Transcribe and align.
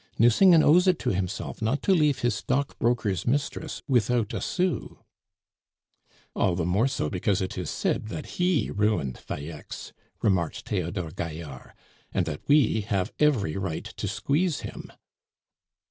Nucingen 0.17 0.63
owes 0.63 0.87
it 0.87 0.97
to 0.97 1.11
himself 1.11 1.61
not 1.61 1.83
to 1.83 1.93
leave 1.93 2.21
his 2.21 2.33
stockbroker's 2.33 3.27
mistress 3.27 3.83
without 3.87 4.33
a 4.33 4.41
sou" 4.41 4.95
"All 6.35 6.55
the 6.55 6.65
more 6.65 6.87
so 6.87 7.07
because 7.07 7.39
it 7.39 7.55
is 7.55 7.69
said 7.69 8.07
that 8.07 8.25
he 8.41 8.71
ruined 8.73 9.19
Falleix," 9.19 9.93
remarked 10.23 10.67
Theodore 10.67 11.11
Gaillard, 11.11 11.73
"and 12.11 12.25
that 12.25 12.41
we 12.47 12.81
have 12.87 13.13
every 13.19 13.55
right 13.57 13.83
to 13.85 14.07
squeeze 14.07 14.61
him." 14.61 14.91